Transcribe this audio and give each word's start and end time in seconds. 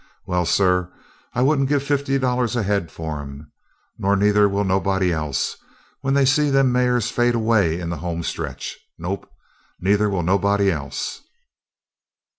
Well, 0.25 0.47
sir, 0.47 0.91
I 1.35 1.43
wouldn't 1.43 1.69
give 1.69 1.83
fifty 1.83 2.17
dollars 2.17 2.55
a 2.55 2.63
head 2.63 2.91
for 2.91 3.21
'em. 3.21 3.51
Nor 3.99 4.15
neither 4.15 4.49
will 4.49 4.63
nobody 4.63 5.13
else 5.13 5.57
when 5.99 6.15
they 6.15 6.25
see 6.25 6.49
them 6.49 6.71
mares 6.71 7.11
fade 7.11 7.35
away 7.35 7.79
in 7.79 7.91
the 7.91 7.97
home 7.97 8.23
stretch; 8.23 8.79
nope, 8.97 9.29
neither 9.79 10.09
will 10.09 10.23
nobody 10.23 10.71
else." 10.71 11.21